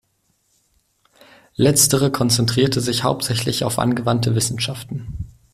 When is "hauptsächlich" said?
3.03-3.63